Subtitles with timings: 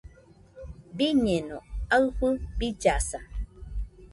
[0.97, 1.57] Biñeno
[1.95, 3.19] aɨfɨ billasa.